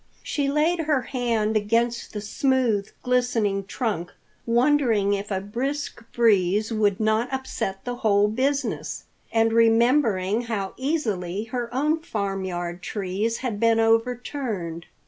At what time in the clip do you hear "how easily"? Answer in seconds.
10.49-11.43